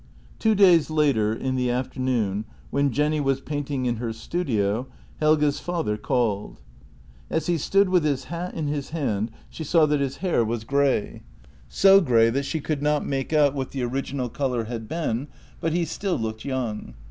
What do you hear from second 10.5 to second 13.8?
grey— so grey that she could not make out what